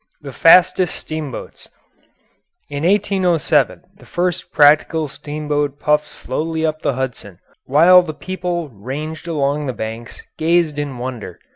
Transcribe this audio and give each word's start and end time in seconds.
]THE 0.23 0.33
FASTEST 0.33 0.95
STEAMBOATS 0.95 1.69
In 2.71 2.81
1807, 2.83 3.83
the 3.97 4.05
first 4.07 4.51
practical 4.51 5.07
steamboat 5.07 5.79
puffed 5.79 6.07
slowly 6.07 6.65
up 6.65 6.81
the 6.81 6.93
Hudson, 6.93 7.37
while 7.65 8.01
the 8.01 8.15
people 8.15 8.69
ranged 8.69 9.27
along 9.27 9.67
the 9.67 9.73
banks 9.77 10.23
gazed 10.39 10.79
in 10.79 10.97
wonder. 10.97 11.37